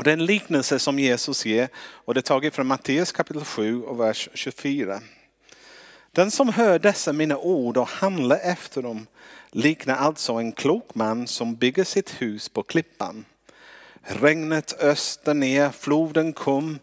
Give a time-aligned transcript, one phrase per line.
[0.00, 3.44] Och det är en liknelse som Jesus ger och det är taget från Matteus kapitel
[3.44, 5.00] 7 och vers 24.
[6.12, 9.06] Den som hör dessa mina ord och handlar efter dem
[9.50, 13.24] liknar alltså en klok man som bygger sitt hus på klippan.
[14.02, 16.78] Regnet öste ner, floden kom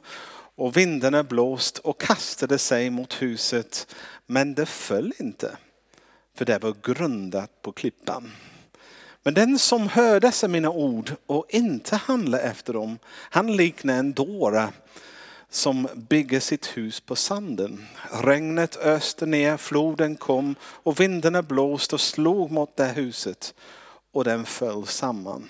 [0.56, 3.96] och vindarna blåst och kastade sig mot huset
[4.26, 5.58] men det föll inte
[6.36, 8.32] för det var grundat på klippan.
[9.28, 14.14] Men den som hör dessa mina ord och inte handlar efter dem, han liknar en
[14.14, 14.70] dåre
[15.50, 17.86] som bygger sitt hus på sanden.
[18.24, 23.54] Regnet öste ner, floden kom och vindarna blåste och slog mot det huset
[24.12, 25.50] och den föll samman.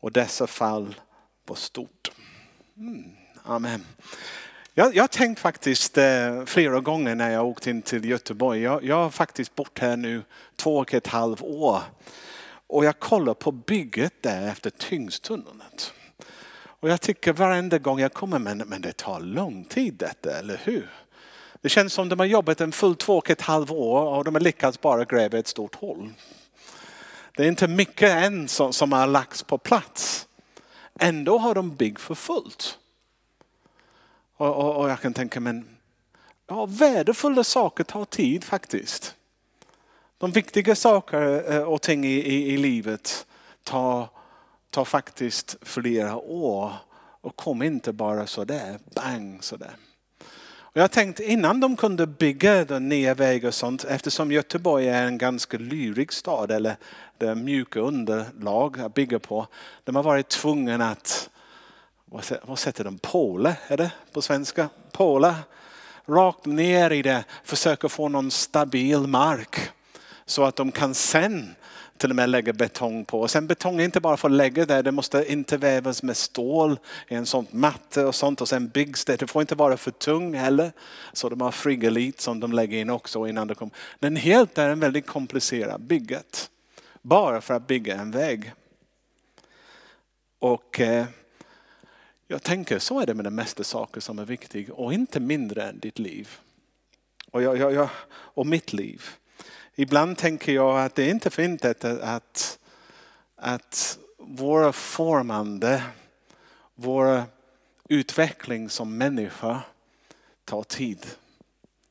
[0.00, 0.94] Och dessa fall
[1.46, 2.10] var stort.
[2.76, 3.04] Mm,
[3.42, 3.86] amen.
[4.74, 8.60] Jag, jag har tänkt faktiskt eh, flera gånger när jag åkt in till Göteborg.
[8.60, 10.22] Jag, jag har faktiskt bott här nu
[10.56, 11.82] två och ett halvt år.
[12.70, 15.62] Och jag kollar på bygget där efter tyngdtunneln.
[16.62, 20.60] Och jag tycker varenda gång jag kommer, men, men det tar lång tid detta, eller
[20.64, 20.90] hur?
[21.60, 24.34] Det känns som de har jobbat en full två och ett halvt år och de
[24.34, 26.12] har lyckats bara gräva ett stort hål.
[27.36, 30.26] Det är inte mycket än som, som har lagts på plats.
[30.98, 32.78] Ändå har de byggt för fullt.
[34.36, 35.76] Och, och, och jag kan tänka, men
[36.46, 39.14] ja, värdefulla saker tar tid faktiskt.
[40.20, 43.26] De viktiga saker eh, och ting i, i, i livet
[43.64, 44.08] tar,
[44.70, 46.72] tar faktiskt flera år
[47.20, 49.70] och kommer inte bara sådär, bang sådär.
[50.50, 55.06] Och jag tänkte innan de kunde bygga den nya vägar och sånt, eftersom Göteborg är
[55.06, 56.76] en ganska lyrig stad eller
[57.18, 59.46] det mjuka underlag att bygga på.
[59.84, 61.30] De har varit tvungna att,
[62.42, 64.68] vad sätter de, påle är det på svenska?
[64.92, 65.36] Påla
[66.06, 69.70] rakt ner i det, försöka få någon stabil mark.
[70.30, 71.54] Så att de kan sen
[71.96, 73.20] till och med lägga betong på.
[73.20, 74.82] Och sen betong är inte bara för att lägga där.
[74.82, 76.78] det måste inte vävas med stål
[77.08, 79.16] i en sån matte och sånt och sen byggs det.
[79.16, 80.72] Det får inte vara för tung heller.
[81.12, 83.74] Så de har frigolit som de lägger in också innan det kommer.
[83.98, 86.50] Den helt är en väldigt komplicerad bygget.
[87.02, 88.52] Bara för att bygga en väg.
[90.38, 91.06] Och eh,
[92.28, 95.62] jag tänker så är det med de mesta saker som är viktiga och inte mindre
[95.62, 96.28] än ditt liv.
[97.30, 99.04] Och, jag, jag, jag, och mitt liv.
[99.80, 102.58] Ibland tänker jag att det är inte är att, att,
[103.36, 105.82] att våra formande,
[106.74, 107.22] vår
[107.88, 109.60] utveckling som människa
[110.44, 111.06] tar tid.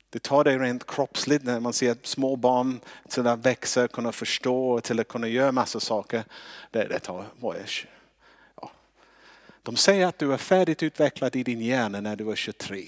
[0.09, 4.69] Det tar dig rent kroppsligt när man ser små barn till att växa, kunna förstå
[4.69, 6.23] och till att kunna göra massa saker.
[6.71, 7.89] Det, det tar, vad är,
[8.55, 8.71] ja.
[9.63, 12.87] De säger att du är färdigt utvecklad i din hjärna när du är 23.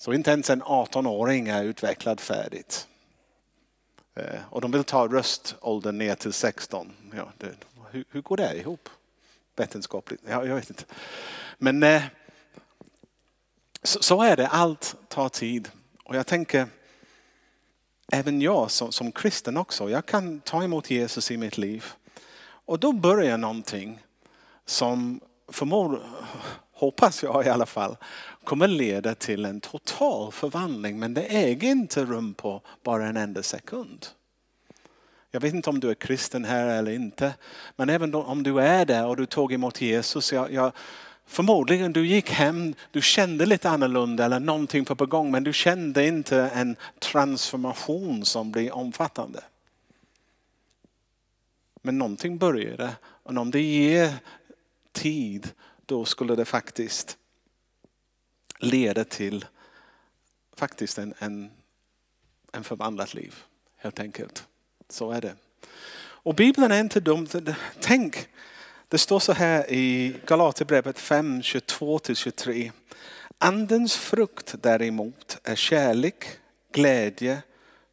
[0.00, 2.88] Så inte ens en 18-åring är utvecklad färdigt.
[4.14, 6.92] Eh, och de vill ta röståldern ner till 16.
[7.16, 7.54] Ja, det,
[7.90, 8.88] hur, hur, går det ihop?
[9.56, 10.22] Vetenskapligt?
[10.28, 10.84] Ja, jag vet inte.
[11.58, 12.02] Men eh,
[13.82, 15.70] så, så, är det, allt tar tid.
[16.04, 16.66] Och jag tänker,
[18.12, 21.84] även jag som, som kristen också, jag kan ta emot Jesus i mitt liv.
[22.42, 24.02] Och då börjar någonting
[24.66, 26.06] som förmodligen
[26.80, 27.96] hoppas jag i alla fall,
[28.44, 30.98] kommer leda till en total förvandling.
[30.98, 34.06] Men det äger inte rum på bara en enda sekund.
[35.30, 37.34] Jag vet inte om du är kristen här eller inte.
[37.76, 40.32] Men även om du är det och du tog emot Jesus.
[40.32, 40.72] Jag, jag,
[41.26, 45.30] förmodligen du gick hem, du kände lite annorlunda eller någonting på gång.
[45.30, 49.40] Men du kände inte en transformation som blir omfattande.
[51.82, 52.90] Men någonting började.
[53.02, 54.12] Och om det ger
[54.92, 55.48] tid
[55.90, 57.18] då skulle det faktiskt
[58.58, 59.46] leda till
[60.56, 61.50] faktiskt en, en,
[62.52, 63.34] en förvandlat liv.
[63.76, 64.46] Helt enkelt.
[64.88, 65.34] Så är det.
[65.98, 67.28] Och Bibeln är inte dum.
[67.80, 68.28] Tänk,
[68.88, 72.72] det står så här i Galaterbrevet 5, 22-23.
[73.38, 76.24] Andens frukt däremot är kärlek,
[76.72, 77.42] glädje,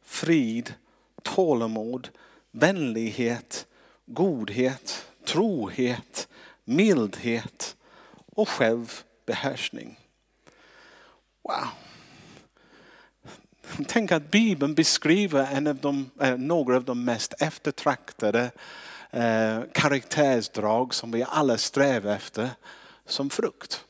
[0.02, 0.74] frid,
[1.22, 2.08] tålamod,
[2.50, 3.66] vänlighet,
[4.06, 6.28] godhet, trohet,
[6.64, 7.67] mildhet,
[8.38, 9.98] och självbehärskning.
[11.42, 11.68] Wow.
[13.88, 18.50] Tänk att Bibeln beskriver en av de, eh, några av de mest eftertraktade
[19.10, 22.50] eh, karaktärsdrag som vi alla strävar efter
[23.06, 23.84] som frukt.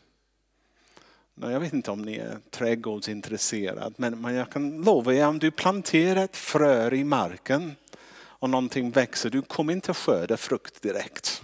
[1.35, 6.25] Jag vet inte om ni är trädgårdsintresserade men jag kan lova er om du planterar
[6.25, 7.77] ett frö i marken
[8.13, 11.43] och någonting växer, du kommer inte skörda frukt direkt.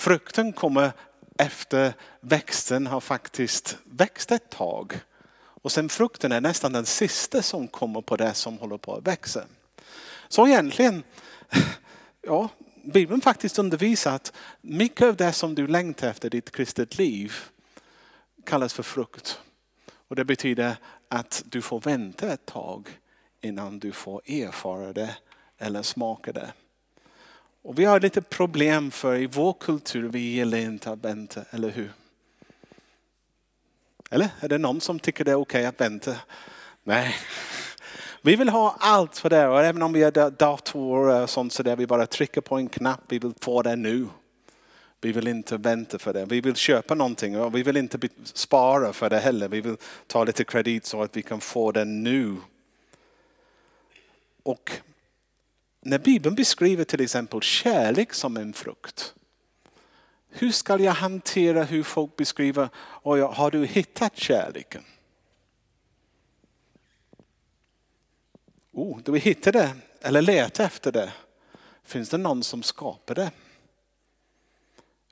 [0.00, 0.92] Frukten kommer
[1.38, 5.00] efter växten har faktiskt växt ett tag.
[5.34, 9.06] Och sen frukten är nästan den sista som kommer på det som håller på att
[9.06, 9.44] växa.
[10.28, 11.02] Så egentligen,
[12.22, 12.48] ja,
[12.84, 17.34] Bibeln faktiskt undervisar att mycket av det som du längtar efter i ditt kristet liv
[18.46, 19.40] kallas för frukt.
[20.08, 20.76] Och det betyder
[21.08, 22.88] att du får vänta ett tag
[23.40, 25.16] innan du får erfara det
[25.58, 26.52] eller smaka det.
[27.62, 31.70] Och vi har lite problem för i vår kultur, vi gillar inte att vänta, eller
[31.70, 31.92] hur?
[34.10, 36.16] Eller är det någon som tycker det är okej okay att vänta?
[36.82, 37.14] Nej.
[38.22, 41.62] Vi vill ha allt för det och även om vi har datorer och sånt så
[41.62, 44.06] där vi bara trycker på en knapp, vi vill få det nu.
[45.00, 46.24] Vi vill inte vänta för det.
[46.24, 49.48] Vi vill köpa någonting och vi vill inte spara för det heller.
[49.48, 49.76] Vi vill
[50.06, 52.36] ta lite kredit så att vi kan få det nu.
[54.42, 54.72] Och
[55.80, 59.14] när Bibeln beskriver till exempel kärlek som en frukt.
[60.28, 62.68] Hur ska jag hantera hur folk beskriver,
[63.32, 64.84] har du hittat kärleken?
[68.72, 71.12] Oh, du hittade det eller letar efter det.
[71.84, 73.30] Finns det någon som skapar det?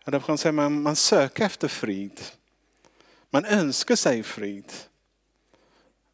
[0.04, 2.20] Eller kan säga man, man söker efter frid.
[3.30, 4.72] Man önskar sig frid.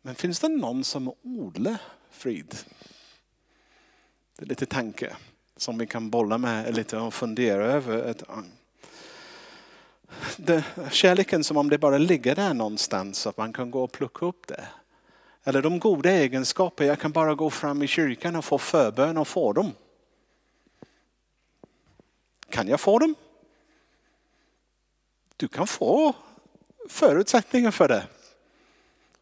[0.03, 1.77] Men finns det någon som odlar
[2.11, 2.57] frid?
[4.37, 5.17] Det är lite tanke
[5.57, 8.15] som vi kan bolla med lite och fundera över.
[10.37, 13.93] Det, kärleken som om det bara ligger där någonstans så att man kan gå och
[13.93, 14.69] plocka upp det.
[15.45, 19.29] Eller de goda egenskaper, jag kan bara gå fram i kyrkan och få förbön och
[19.29, 19.73] få dem.
[22.49, 23.15] Kan jag få dem?
[25.37, 26.15] Du kan få
[26.89, 28.07] förutsättningar för det.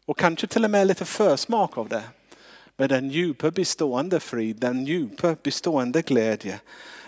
[0.05, 2.03] Och kanske till och med lite försmak av det.
[2.77, 6.59] Med den djupa bestående frid, den djupa bestående glädje.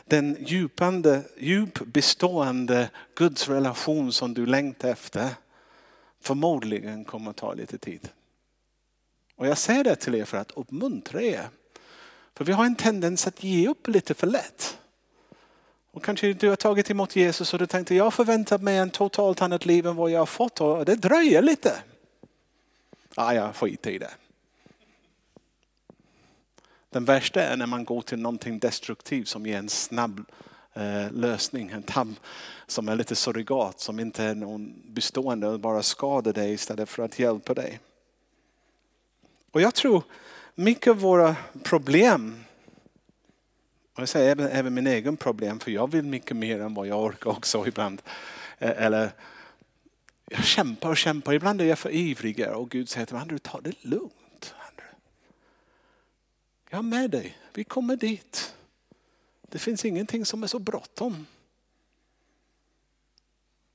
[0.06, 5.30] Den djupande, djup bestående Guds relation som du längtar efter.
[6.22, 8.10] Förmodligen kommer att ta lite tid.
[9.36, 11.50] Och jag säger det till er för att uppmuntra er.
[12.36, 14.78] För vi har en tendens att ge upp lite för lätt.
[15.92, 19.42] Och kanske du har tagit emot Jesus och du tänkte jag förväntar mig en totalt
[19.42, 21.74] annat liv än vad jag har fått och det dröjer lite.
[23.16, 24.12] Ja, jag skiter i det.
[26.96, 30.26] Den värsta är när man går till någonting destruktivt som ger en snabb
[30.74, 31.70] eh, lösning.
[31.70, 32.16] En tabb
[32.68, 37.04] som är lite surrogat, som inte är någon bestående och bara skadar dig istället för
[37.04, 37.80] att hjälpa dig.
[39.52, 40.04] Och jag tror
[40.56, 42.44] mycket av våra problem,
[43.94, 46.88] och jag säger även, även min egen problem, för jag vill mycket mer än vad
[46.88, 48.02] jag orkar också ibland.
[48.58, 49.10] Eh, eller
[50.26, 53.40] jag kämpar och kämpar, ibland är jag för ivrig och Gud säger till mig, du
[53.40, 54.25] ta det lugnt.
[56.76, 58.56] Jag är med dig, vi kommer dit.
[59.50, 61.26] Det finns ingenting som är så bråttom.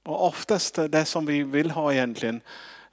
[0.02, 2.40] Och oftast det som vi vill ha egentligen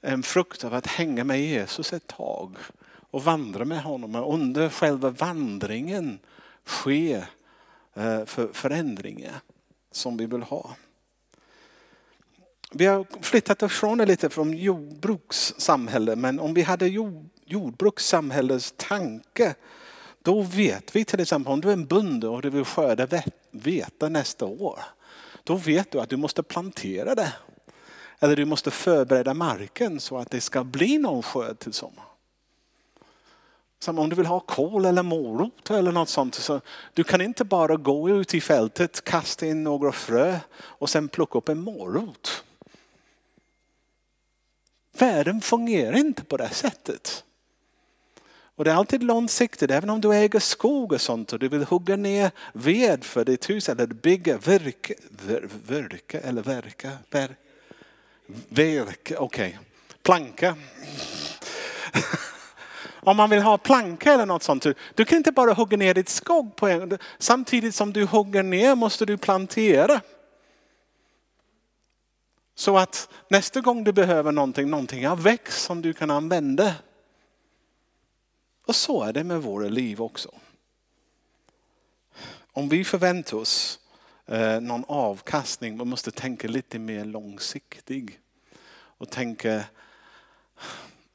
[0.02, 2.56] en frukt av att hänga med Jesus ett tag
[2.90, 4.16] och vandra med honom.
[4.16, 6.20] Och under själva vandringen
[6.64, 7.14] ske
[7.94, 9.42] eh, för förändringar
[9.92, 10.76] som vi vill ha.
[12.72, 16.88] Vi har flyttat ifrån det lite från jordbrukssamhälle men om vi hade
[17.46, 19.56] jordbrukssamhällets tanke
[20.28, 23.08] då vet vi till exempel om du är en bonde och du vill skörda
[23.52, 24.80] vete nästa år.
[25.44, 27.34] Då vet du att du måste plantera det.
[28.20, 32.10] Eller du måste förbereda marken så att det ska bli någon skörd till sommaren.
[33.80, 36.36] Som om du vill ha kål eller morot eller något sånt.
[36.36, 36.62] Så
[36.94, 41.38] du kan inte bara gå ut i fältet, kasta in några frö och sen plocka
[41.38, 42.44] upp en morot.
[44.98, 47.24] Världen fungerar inte på det sättet.
[48.58, 51.64] Och det är alltid långsiktigt, även om du äger skog och sånt och du vill
[51.64, 54.94] hugga ner ved för ditt hus eller bygga virke,
[55.68, 57.36] virke eller verka, ver,
[58.50, 59.54] virke, okej, okay.
[60.04, 60.56] planka.
[63.00, 64.66] om man vill ha planka eller något sånt.
[64.96, 68.76] Du kan inte bara hugga ner ditt skog på en Samtidigt som du hugger ner
[68.76, 70.02] måste du plantera.
[72.56, 76.74] Så att nästa gång du behöver någonting, någonting av växt som du kan använda.
[78.68, 80.32] Och så är det med våra liv också.
[82.52, 83.80] Om vi förväntar oss
[84.26, 88.20] eh, någon avkastning, man måste tänka lite mer långsiktig.
[88.72, 89.64] Och tänka,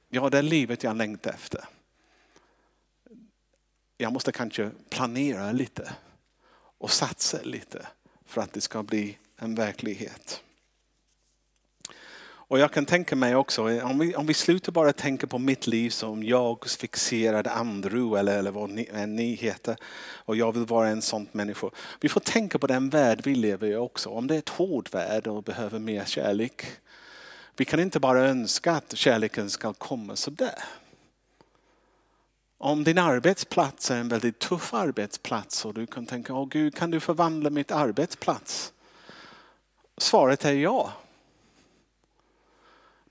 [0.08, 1.64] ja det är livet jag längtar efter
[4.02, 5.92] jag måste kanske planera lite
[6.78, 7.86] och satsa lite
[8.24, 10.42] för att det ska bli en verklighet.
[12.52, 15.66] Och jag kan tänka mig också, om vi, om vi slutar bara tänka på mitt
[15.66, 19.76] liv som jag fixerad Andrew eller, eller vad ni, ni heter
[20.24, 21.70] och jag vill vara en sån människa.
[22.00, 24.08] Vi får tänka på den värld vi lever i också.
[24.08, 26.66] Om det är ett hård värld och behöver mer kärlek.
[27.56, 30.64] Vi kan inte bara önska att kärleken ska komma sådär.
[32.58, 36.90] Om din arbetsplats är en väldigt tuff arbetsplats och du kan tänka, åh Gud kan
[36.90, 38.72] du förvandla mitt arbetsplats?
[39.98, 40.92] Svaret är ja.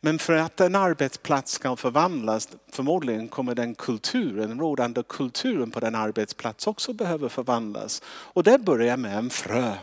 [0.03, 5.79] Men för att en arbetsplats ska förvandlas, förmodligen kommer den kulturen, den rådande kulturen på
[5.79, 8.01] den arbetsplats också behöver förvandlas.
[8.05, 9.73] Och det börjar med en frö.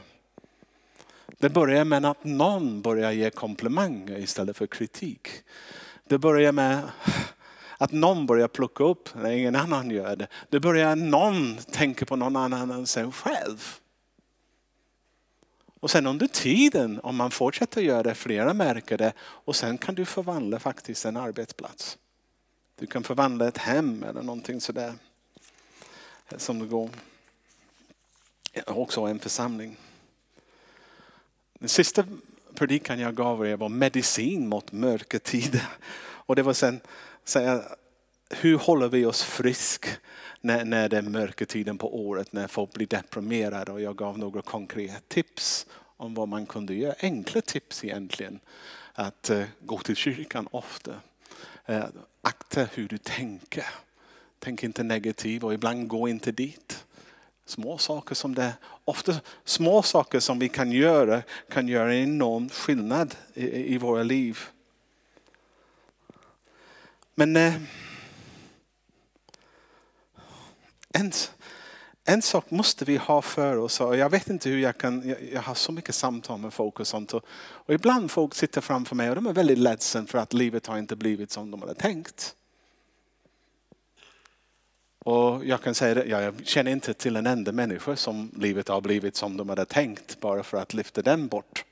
[1.38, 5.28] Det börjar med att någon börjar ge komplimanger istället för kritik.
[6.04, 6.82] Det börjar med
[7.78, 10.26] att någon börjar plocka upp när ingen annan gör det.
[10.48, 13.78] Det börjar någon tänka på någon annan än sig själv.
[15.80, 19.94] Och sen under tiden, om man fortsätter göra det, flera märker det och sen kan
[19.94, 21.98] du förvandla faktiskt en arbetsplats.
[22.78, 24.94] Du kan förvandla ett hem eller någonting sådär.
[26.28, 26.90] Eh, som det går.
[28.66, 29.76] Också en församling.
[31.58, 32.04] Den sista
[32.54, 35.68] predikan jag gav er var medicin mot mörkertider.
[36.00, 36.80] Och det var sen
[37.24, 37.62] säga,
[38.30, 39.86] hur håller vi oss frisk
[40.40, 44.42] när, när det är mörkertiden på året, när folk blir deprimerade och jag gav några
[44.42, 45.66] konkreta tips
[45.96, 46.94] om vad man kunde göra.
[46.98, 48.40] Enkla tips egentligen.
[48.94, 50.90] Att uh, gå till kyrkan ofta.
[51.70, 51.84] Uh,
[52.22, 53.64] akta hur du tänker.
[54.38, 56.84] Tänk inte negativt och ibland gå inte dit.
[57.44, 58.52] Små saker som det,
[58.84, 59.14] ofta
[59.44, 64.38] små saker som vi kan göra kan göra en enorm skillnad i, i våra liv.
[67.14, 67.54] Men eh,
[70.94, 71.12] en,
[72.04, 73.80] en sak måste vi ha för oss.
[73.80, 76.80] Och jag vet inte hur jag kan, jag, jag har så mycket samtal med folk
[76.80, 77.14] och sånt.
[77.14, 80.66] Och, och ibland folk sitter framför mig och de är väldigt ledsen för att livet
[80.66, 82.34] har inte blivit som de hade tänkt.
[84.98, 88.80] Och jag kan säga det, jag känner inte till en enda människa som livet har
[88.80, 91.64] blivit som de hade tänkt bara för att lyfta den bort.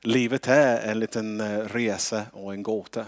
[0.00, 3.04] Livet är en liten eh, resa och en gåta.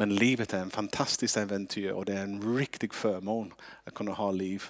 [0.00, 3.54] Men livet är en fantastisk äventyr och det är en riktig förmån
[3.84, 4.64] att kunna ha liv.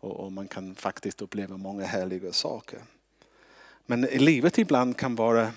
[0.00, 2.78] Och, man kan faktiskt uppleva många härliga saker.
[3.86, 5.52] Men livet ibland kan vara,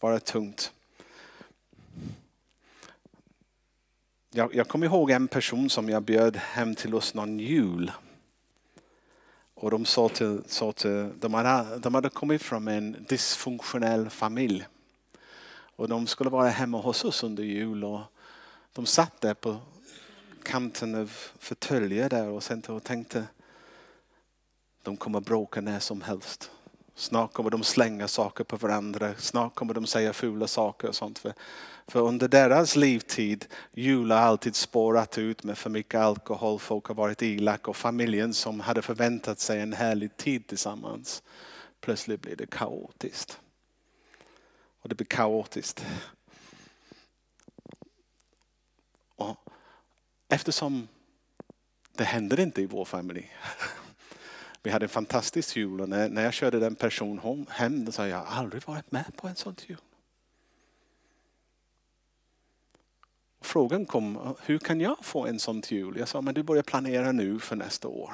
[0.00, 0.72] vara tungt.
[4.30, 7.92] Jag, jag kommer ihåg en person som jag bjöd hem till oss någon jul.
[9.54, 14.66] Och de sa till, sa till de, hade, de hade kommit från en dysfunktionell familj.
[15.76, 17.84] Och de skulle vara hemma hos oss under jul.
[17.84, 18.00] Och
[18.72, 19.56] de satt där på
[20.42, 23.26] kanten av fåtöljer där och sen och tänkte
[24.82, 26.50] de kommer bråka när som helst.
[26.94, 29.14] Snart kommer de slänga saker på varandra.
[29.18, 31.18] Snart kommer de säga fula saker och sånt.
[31.18, 31.34] För,
[31.88, 36.58] för under deras livtid, jul har alltid spårat ut med för mycket alkohol.
[36.58, 41.22] Folk har varit elaka och familjen som hade förväntat sig en härlig tid tillsammans.
[41.80, 43.40] Plötsligt blir det kaotiskt.
[44.86, 45.86] Och det blir kaotiskt.
[49.16, 49.36] Och
[50.28, 50.88] eftersom
[51.92, 53.36] det händer inte i vår familj.
[54.62, 58.18] Vi hade en fantastisk jul och när, jag körde den person hem så sa jag,
[58.20, 59.80] jag aldrig varit med på en sån jul.
[63.40, 65.96] Frågan kom, hur kan jag få en sån jul?
[65.98, 68.12] Jag sa, men du börjar planera nu för nästa år.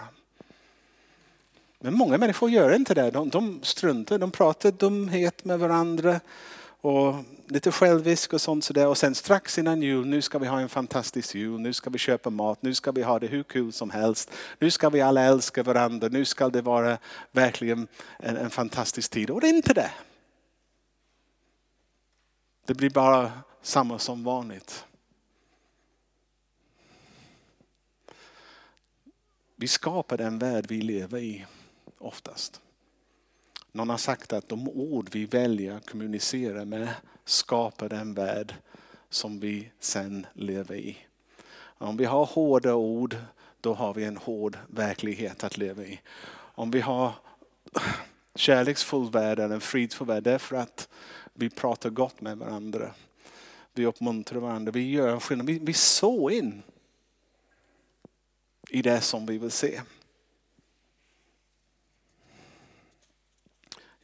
[1.84, 3.10] Men många människor gör inte det.
[3.10, 6.20] De, de struntar, de pratar dumhet med varandra
[6.82, 7.14] och
[7.46, 8.86] lite självisk och sånt sådär.
[8.86, 11.98] Och sen strax innan jul, nu ska vi ha en fantastisk jul, nu ska vi
[11.98, 14.30] köpa mat, nu ska vi ha det hur kul som helst.
[14.58, 16.98] Nu ska vi alla älska varandra, nu ska det vara
[17.30, 19.30] verkligen en, en fantastisk tid.
[19.30, 19.90] Och det är inte det.
[22.66, 24.84] Det blir bara samma som vanligt.
[29.56, 31.46] Vi skapar den värld vi lever i
[31.98, 32.60] oftast.
[33.72, 36.88] Någon har sagt att de ord vi väljer att kommunicera med
[37.24, 38.54] skapar den värld
[39.10, 40.96] som vi sen lever i.
[41.62, 43.16] Om vi har hårda ord,
[43.60, 46.00] då har vi en hård verklighet att leva i.
[46.32, 47.12] Om vi har
[48.34, 50.88] kärleksfull värld eller en fridfull värld, därför att
[51.34, 52.90] vi pratar gott med varandra.
[53.74, 55.46] Vi uppmuntrar varandra, vi gör en skillnad.
[55.46, 56.62] Vi, vi så in
[58.70, 59.80] i det som vi vill se.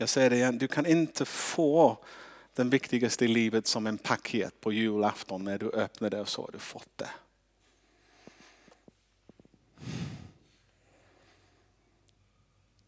[0.00, 1.99] Jag säger det igen, du kan inte få
[2.55, 6.43] den viktigaste i livet som en paket på julafton när du öppnar det och så
[6.43, 7.09] har du fått det.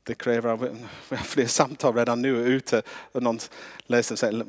[0.03, 0.69] Det kräver, vi
[1.17, 2.83] har fler samtal redan nu ute.
[3.13, 3.39] Någon
[3.87, 4.45] läser,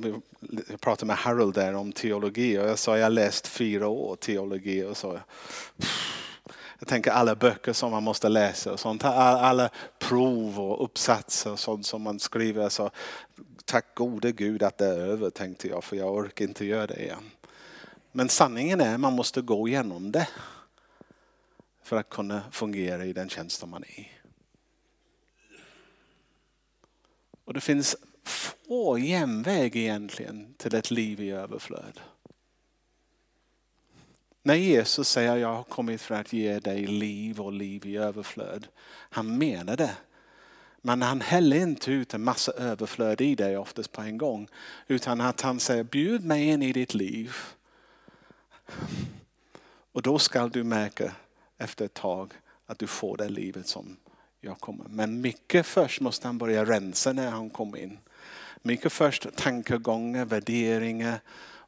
[0.70, 4.15] jag pratade med Harold där om teologi och jag sa jag har läst fyra år
[4.15, 5.20] teologi och så.
[6.81, 9.03] Jag tänker alla böcker som man måste läsa och sånt.
[9.03, 9.69] Alla
[10.00, 12.69] prov och uppsatser och sånt som man skriver.
[12.69, 12.91] Så
[13.65, 17.03] tack gode gud att det är över tänkte jag för jag orkar inte göra det
[17.03, 17.31] igen.
[18.11, 20.27] Men sanningen är att man måste gå igenom det.
[21.83, 24.11] för att kunna fungera i den tjänst man är i.
[27.45, 32.00] Och det finns få genväg egentligen till ett liv i överflöd.
[34.43, 38.67] När Jesus säger jag har kommit för att ge dig liv och liv i överflöd.
[39.10, 39.98] Han menar det.
[40.81, 44.48] Men han häller inte ut en massa överflöd i dig oftast på en gång.
[44.88, 47.36] Utan att han säger bjud mig in i ditt liv.
[49.91, 51.15] Och då ska du märka
[51.57, 52.33] efter ett tag
[52.65, 53.98] att du får det livet som
[54.41, 54.86] jag kommer.
[54.89, 58.00] Men mycket först måste han börja rensa när han kommer in.
[58.62, 61.19] Mycket först tankegångar, värderingar,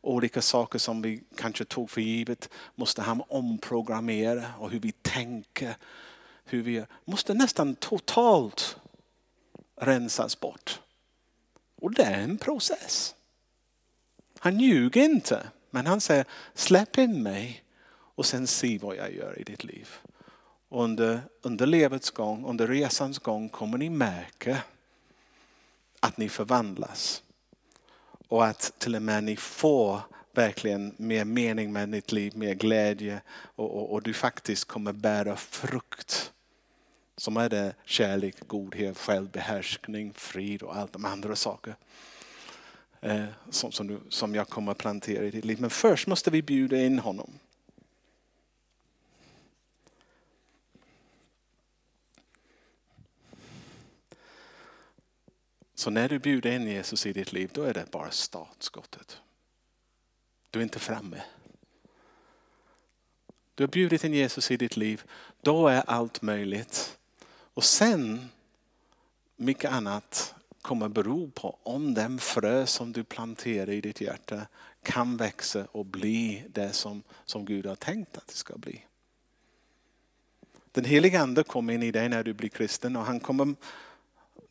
[0.03, 5.75] olika saker som vi kanske tog för givet måste han omprogrammera och hur vi tänker.
[6.45, 8.77] Hur vi måste nästan totalt
[9.75, 10.81] rensas bort.
[11.75, 13.15] Och det är en process.
[14.39, 17.63] Han ljuger inte, men han säger släpp in mig
[18.15, 19.89] och sen se vad jag gör i ditt liv.
[20.69, 24.63] Och under, under livets gång, under resans gång kommer ni märka
[25.99, 27.23] att ni förvandlas.
[28.27, 30.01] Och att till och med ni får
[30.33, 35.35] verkligen mer mening med ditt liv, mer glädje och, och, och du faktiskt kommer bära
[35.35, 36.31] frukt.
[37.17, 41.75] Som är det kärlek, godhet, självbehärskning, frid och allt de andra saker.
[43.01, 45.61] Eh, som, som, du, som jag kommer plantera i ditt liv.
[45.61, 47.31] Men först måste vi bjuda in honom.
[55.75, 59.17] Så när du bjuder in Jesus i ditt liv, då är det bara startskottet.
[60.49, 61.23] Du är inte framme.
[63.55, 65.03] Du har bjudit in Jesus i ditt liv,
[65.41, 66.97] då är allt möjligt.
[67.53, 68.29] Och sen,
[69.35, 74.47] mycket annat kommer bero på om den frö som du planterar i ditt hjärta
[74.83, 78.85] kan växa och bli det som, som Gud har tänkt att det ska bli.
[80.71, 83.55] Den heliga ande kommer in i dig när du blir kristen och han kommer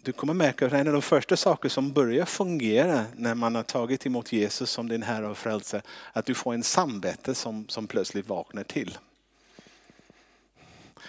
[0.03, 3.63] du kommer märka att en av de första saker som börjar fungera när man har
[3.63, 7.87] tagit emot Jesus som din Herre och Frälsare, att du får en samvete som, som
[7.87, 8.99] plötsligt vaknar till.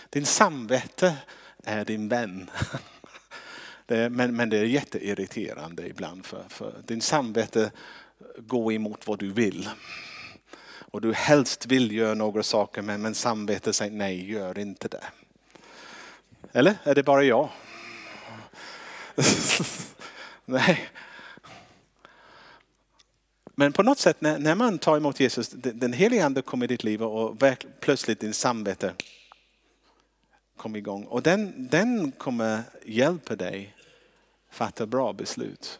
[0.09, 1.15] Din samvete
[1.63, 2.49] är din vän.
[3.85, 7.71] Det, men, men det är jätteirriterande ibland för, för din samvete
[8.37, 9.69] går emot vad du vill.
[10.65, 15.03] Och du helst vill göra några saker men, men samvetet säger nej, gör inte det.
[16.51, 17.49] Eller är det bara jag?
[20.45, 20.89] Nej.
[23.55, 26.67] Men på något sätt när, när, man tar emot Jesus, den helige ande kommer i
[26.67, 27.37] ditt liv och
[27.79, 28.93] plötsligt din samvete
[30.57, 31.03] kommer igång.
[31.03, 33.75] Och den, den kommer hjälpa dig
[34.49, 35.79] fatta bra beslut.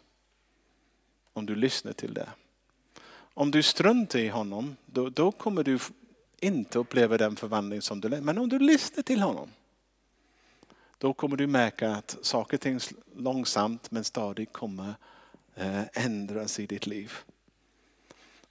[1.34, 2.30] Om du lyssnar till det.
[3.34, 5.80] Om du struntar i honom, då, då kommer du
[6.40, 9.50] inte uppleva den förvandling som du Men om du lyssnar till honom,
[11.04, 12.80] då kommer du märka att saker och ting
[13.16, 14.94] långsamt men stadigt kommer
[15.56, 17.14] eh, ändras i ditt liv.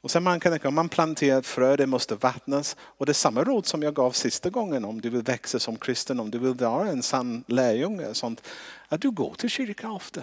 [0.01, 2.77] Och sen man kan tänka, om man planterar ett frö, det måste vattnas.
[2.81, 5.77] Och det är samma råd som jag gav sista gången om du vill växa som
[5.77, 8.15] kristen, om du vill vara en sann lärjunge.
[8.15, 8.43] Sånt,
[8.89, 10.21] att du går till kyrkan ofta.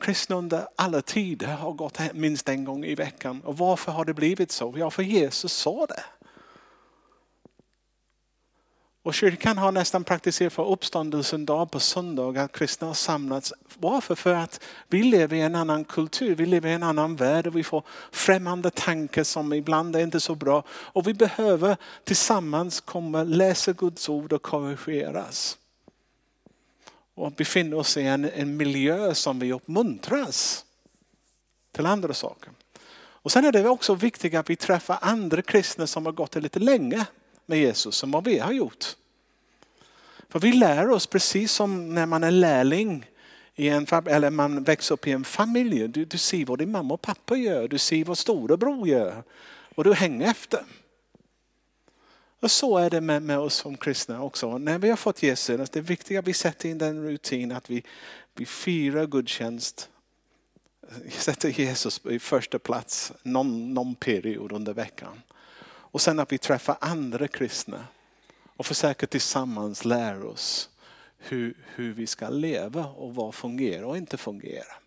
[0.00, 3.40] Kristna under alla tider har gått minst en gång i veckan.
[3.44, 4.74] Och varför har det blivit så?
[4.76, 6.04] Ja, för Jesus sa det.
[9.04, 13.52] Och kyrkan har nästan praktiserat för uppståndelsen dag på söndag att kristna har samlats.
[13.78, 14.14] Varför?
[14.14, 17.56] För att vi lever i en annan kultur, vi lever i en annan värld och
[17.56, 20.64] vi får främmande tankar som ibland är inte så bra.
[20.68, 25.58] Och vi behöver tillsammans komma, läsa Guds ord och korrigeras.
[27.14, 30.64] Och befinna oss i en, en miljö som vi uppmuntras
[31.72, 32.50] till andra saker.
[32.96, 36.40] Och sen är det också viktigt att vi träffar andra kristna som har gått det
[36.40, 37.06] lite länge
[37.46, 38.96] med Jesus som vad vi har gjort.
[40.28, 43.06] För vi lär oss precis som när man är lärling
[43.54, 45.88] i en, eller man växer upp i en familj.
[45.88, 49.22] Du, du ser vad din mamma och pappa gör, du ser vad storebror gör
[49.74, 50.64] och du hänger efter.
[52.40, 54.58] Och så är det med, med oss som kristna också.
[54.58, 57.70] När vi har fått Jesus, det är viktigt att vi sätter in den rutin att
[57.70, 57.82] vi,
[58.34, 59.88] vi firar gudstjänst.
[61.10, 65.22] Sätter Jesus i första plats någon, någon period under veckan.
[65.94, 67.86] Och sen att vi träffar andra kristna
[68.56, 70.70] och försöker tillsammans lära oss
[71.18, 74.78] hur, hur vi ska leva och vad fungerar och inte fungerar.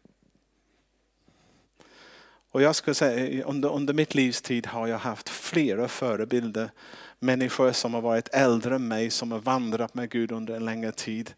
[2.51, 6.71] Och jag skulle säga, under, under mitt livstid har jag haft flera förebilder.
[7.19, 10.91] Människor som har varit äldre än mig, som har vandrat med Gud under en längre
[10.91, 11.33] tid.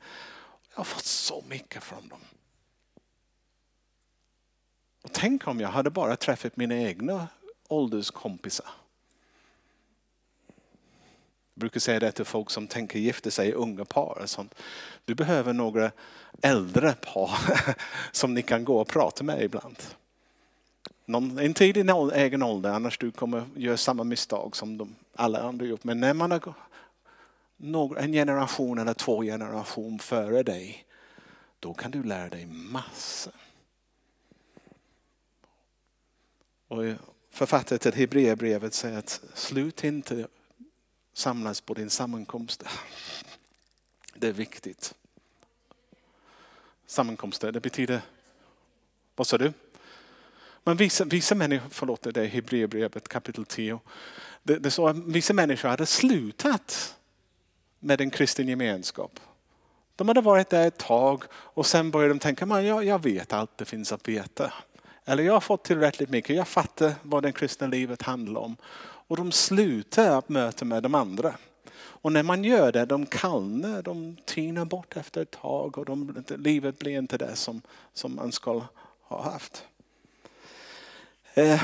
[0.69, 2.21] Jag har fått så mycket från dem.
[5.03, 7.27] Och tänk om jag hade bara träffat mina egna
[7.67, 8.78] ålderskompisar.
[11.59, 14.19] Jag brukar säga det till folk som tänker gifta sig, unga par.
[14.23, 14.55] Och sånt.
[15.05, 15.91] Du behöver några
[16.41, 17.31] äldre par
[18.11, 19.77] som ni kan gå och prata med ibland.
[21.05, 25.41] Någon, inte i din egen ålder, annars du kommer göra samma misstag som de, alla
[25.41, 25.83] andra gjort.
[25.83, 30.85] Men när man har en generation eller två generationer före dig,
[31.59, 33.33] då kan du lära dig massor.
[36.67, 36.83] Och
[37.31, 40.27] författaren till Hebreerbrevet säger att slut inte
[41.19, 42.63] samlas på din sammankomst.
[44.13, 44.95] Det är viktigt.
[46.85, 48.01] Sammankomster, det betyder,
[49.15, 49.53] vad sa du?
[50.63, 53.79] Men vissa, vissa människor, förlåt det är Hebreerbrevet kapitel 10.
[54.43, 56.95] Det, det så att vissa människor hade slutat
[57.79, 59.19] med en kristen gemenskap.
[59.95, 63.33] De hade varit där ett tag och sen började de tänka, man, jag, jag vet
[63.33, 64.53] allt det finns att veta.
[65.05, 68.57] Eller jag har fått tillräckligt mycket, jag fattar vad det kristna livet handlar om.
[69.09, 71.37] Och de slutar att möta med de andra.
[71.73, 76.23] Och när man gör det, de kallnar, de tynar bort efter ett tag och de,
[76.37, 77.61] livet blir inte det som,
[77.93, 78.61] som man ska
[79.01, 79.65] ha haft.
[81.33, 81.61] Eh.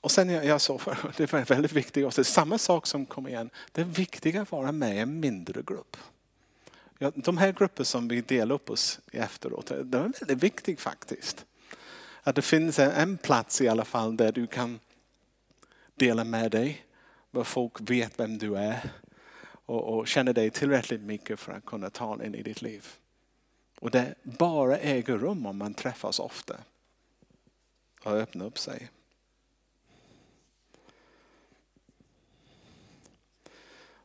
[0.00, 0.78] Och sen jag, jag sa,
[1.16, 4.72] det var väldigt viktigt, också, samma sak som kom igen, det är viktigt att vara
[4.72, 5.96] med i en mindre grupp.
[6.98, 10.76] Ja, de här grupperna som vi delar upp oss i efteråt, de är väldigt viktiga
[10.76, 11.46] faktiskt.
[12.26, 14.80] Att det finns en plats i alla fall där du kan
[15.94, 16.86] dela med dig,
[17.30, 18.90] där folk vet vem du är
[19.44, 22.86] och, och känner dig tillräckligt mycket för att kunna ta in i ditt liv.
[23.80, 26.56] Och det bara äger rum om man träffas ofta
[28.04, 28.90] och öppnar upp sig.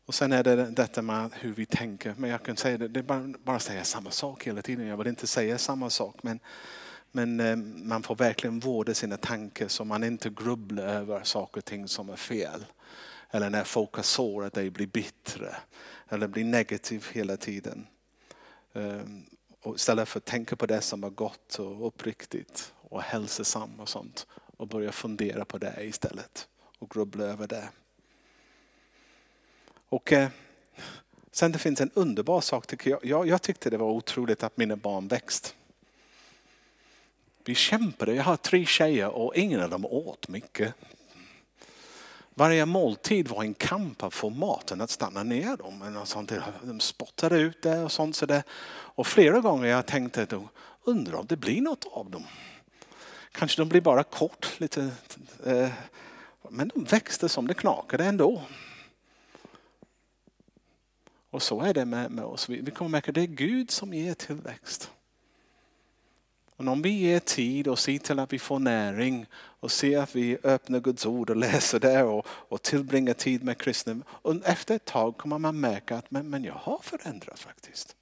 [0.05, 2.15] Och sen är det detta med hur vi tänker.
[2.17, 4.87] Men jag kan säga det, det är bara, bara säga samma sak hela tiden.
[4.87, 6.23] Jag vill inte säga samma sak.
[6.23, 6.39] Men,
[7.11, 11.65] men eh, man får verkligen vårda sina tankar så man inte grubblar över saker och
[11.65, 12.65] ting som är fel.
[13.31, 15.55] Eller när folk har sårat dig blir bittra.
[16.09, 17.87] Eller blir negativ hela tiden.
[18.73, 19.25] Ehm,
[19.61, 23.89] och istället för att tänka på det som var gott och uppriktigt och hälsosamt och
[23.89, 24.27] sånt.
[24.57, 26.47] Och börja fundera på det istället.
[26.79, 27.69] Och grubbla över det.
[29.89, 30.29] Och eh,
[31.31, 33.05] sen det finns en underbar sak tycker jag.
[33.05, 33.27] jag.
[33.27, 35.55] Jag tyckte det var otroligt att mina barn växt.
[37.49, 40.73] Vi kämpade, jag har tre tjejer och ingen av dem åt mycket.
[42.33, 45.97] Varje måltid var en kamp att få maten att stanna ner dem.
[46.01, 46.31] Och sånt.
[46.63, 48.15] De spottade ut det och sånt.
[48.15, 48.43] Så det.
[48.69, 50.47] Och flera gånger jag tänkte, jag,
[50.83, 52.23] undrar om det blir något av dem.
[53.31, 54.91] Kanske de blir bara kort, lite,
[55.45, 55.69] eh,
[56.49, 58.41] men de växte som det knakade ändå.
[61.29, 62.49] Och så är det med, med oss.
[62.49, 64.91] Vi, vi kommer märka att det är Gud som ger tillväxt.
[66.59, 70.15] Och om vi ger tid och ser till att vi får näring och ser att
[70.15, 74.01] vi öppnar Guds ord och läser det och, och tillbringar tid med kristna.
[74.07, 77.95] Och efter ett tag kommer man märka att men, men jag har förändrats faktiskt.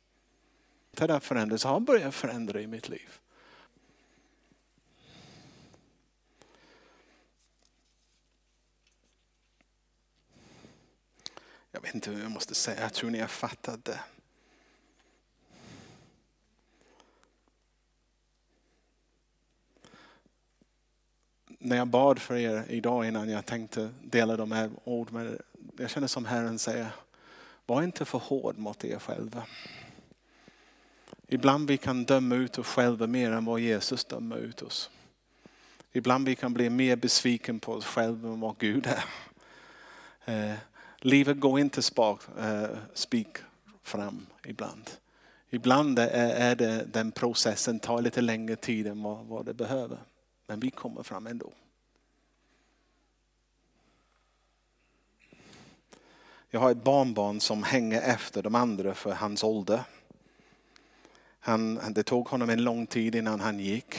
[0.91, 3.10] Det där förändras har börjat förändra i mitt liv.
[11.72, 14.00] Jag vet inte hur jag måste säga, jag tror ni har fattat det.
[21.68, 25.42] När jag bad för er idag innan jag tänkte dela de här orden,
[25.78, 26.88] jag känner som Herren säger,
[27.66, 29.44] var inte för hård mot er själva.
[31.28, 34.90] Ibland vi kan döma ut oss själva mer än vad Jesus dömer ut oss.
[35.92, 39.04] Ibland vi kan bli mer besviken på oss själva än vad Gud är.
[40.26, 40.56] Eh,
[40.98, 43.38] livet går inte spak, eh, spik
[43.84, 44.90] fram ibland.
[45.50, 49.98] Ibland är det den processen tar lite längre tid än vad, vad det behöver.
[50.48, 51.54] Men vi kommer fram ändå.
[56.50, 59.84] Jag har ett barnbarn som hänger efter de andra för hans ålder.
[61.40, 63.96] Han, det tog honom en lång tid innan han gick.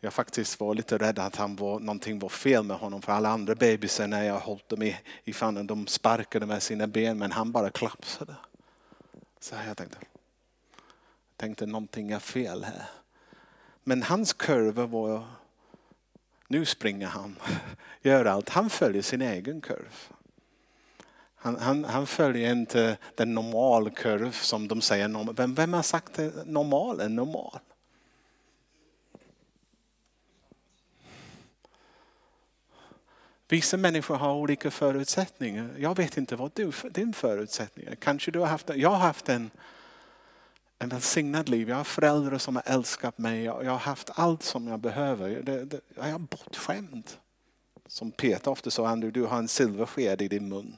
[0.00, 3.28] Jag faktiskt var lite rädd att han var, någonting var fel med honom för alla
[3.28, 7.32] andra bebisar när jag höll dem i, i fannen de sparkade med sina ben men
[7.32, 8.36] han bara klapsade.
[9.40, 9.98] Så jag tänkte,
[11.36, 12.88] tänkte någonting är fel här.
[13.84, 15.24] Men hans kurva var,
[16.48, 17.36] nu springer han,
[18.02, 18.48] gör allt.
[18.48, 20.08] Han följer sin egen kurv.
[21.40, 25.32] Han, han, han, följer inte den normala kurv som de säger.
[25.32, 27.58] Vem, vem har sagt att normal är normal?
[33.48, 35.74] Vissa människor har olika förutsättningar.
[35.78, 37.94] Jag vet inte vad du, din förutsättning är.
[37.94, 39.50] Kanske du har haft, jag har haft en,
[40.78, 41.68] en välsignad liv.
[41.68, 43.44] Jag har föräldrar som har älskat mig.
[43.44, 45.42] Jag, har haft allt som jag behöver.
[45.42, 47.10] Det, det, jag är bortskämd.
[47.86, 50.76] Som Peter ofta sa, Andrew, du har en silversked i din mun.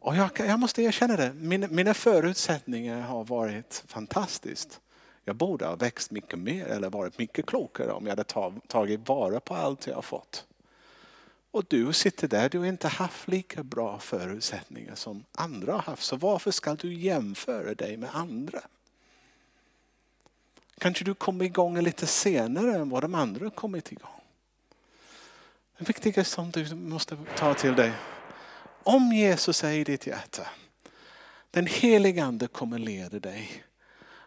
[0.00, 4.80] Och jag, jag måste erkänna det, mina, mina förutsättningar har varit fantastiskt.
[5.24, 9.40] Jag borde ha växt mycket mer eller varit mycket klokare om jag hade tagit vara
[9.40, 10.44] på allt jag har fått.
[11.56, 16.02] Och du sitter där, du har inte haft lika bra förutsättningar som andra har haft.
[16.02, 18.60] Så varför ska du jämföra dig med andra?
[20.78, 24.20] Kanske du kommer igång lite senare än vad de andra har kommit igång.
[25.78, 27.92] Det viktigaste som du måste ta till dig.
[28.82, 30.46] Om Jesus är i ditt hjärta,
[31.50, 33.64] den helige ande kommer leda dig.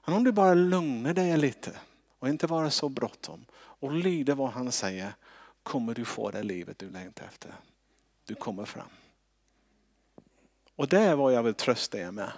[0.06, 1.72] om du bara lugnar dig lite
[2.20, 5.14] och inte vara så bråttom och lyder vad han säger
[5.70, 7.54] kommer du få det livet du längtar efter.
[8.26, 8.90] Du kommer fram.
[10.76, 12.32] Och det är vad jag vill trösta er med.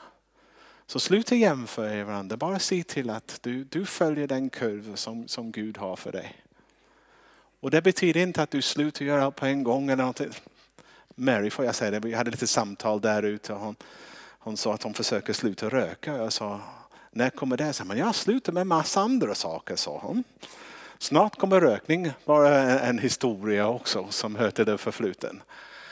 [0.88, 2.38] Så sluta jämföra er varandra.
[2.38, 6.44] Bara se till att du, du följer den kurva som, som Gud har för dig.
[7.60, 9.90] Och det betyder inte att du slutar göra allt på en gång.
[9.90, 10.22] Eller något.
[11.16, 13.54] Mary får jag säga det, vi hade lite samtal där ute.
[13.54, 13.76] Hon,
[14.40, 16.18] hon sa att hon försöker sluta röka.
[16.18, 16.62] Jag sa,
[17.12, 17.74] när kommer det?
[17.74, 20.24] Så, men jag slutar med massa andra saker, sa hon.
[21.02, 25.42] Snart kommer rökning vara en historia också som hör till det förfluten.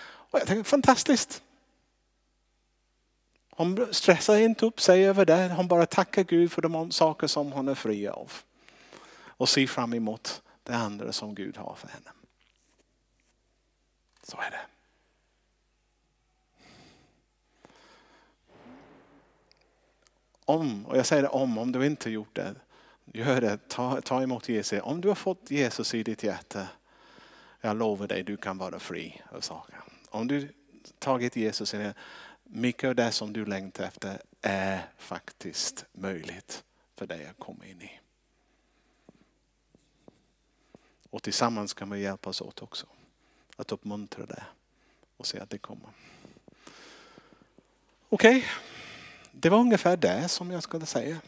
[0.01, 1.43] Och jag tänkte, fantastiskt.
[3.49, 5.53] Hon stressar inte upp sig över det.
[5.57, 8.31] Hon bara tackar Gud för de saker som hon är fri av.
[9.21, 12.09] Och ser fram emot det andra som Gud har för henne.
[14.23, 14.61] Så är det.
[20.45, 22.55] Om, och jag säger det om, om du inte gjort det,
[23.13, 24.81] Gör det, ta, ta emot Jesus.
[24.83, 26.67] Om du har fått Jesus i ditt hjärta,
[27.61, 29.75] jag lovar dig, du kan vara fri av saker.
[30.09, 30.53] Om du
[30.99, 31.93] tagit Jesus i det,
[32.43, 36.63] mycket av det som du längtar efter är faktiskt möjligt
[36.95, 37.99] för dig att komma in i.
[41.09, 42.85] Och tillsammans kan vi hjälpas åt också.
[43.55, 44.43] Att uppmuntra det
[45.17, 45.89] och se att det kommer.
[48.09, 48.49] Okej, okay.
[49.31, 51.21] det var ungefär det som jag skulle säga.